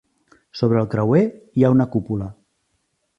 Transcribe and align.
Sobre 0.61 0.79
el 0.85 0.87
creuer 0.93 1.21
hi 1.59 1.65
ha 1.65 1.71
una 1.77 1.87
cúpula. 1.97 2.31